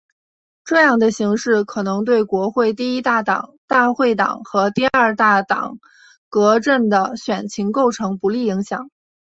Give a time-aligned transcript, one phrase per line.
[0.65, 5.77] 这样的形势可能对国会第一大党大会党和第二大党
[6.27, 8.89] 革阵的选情构成不利影响。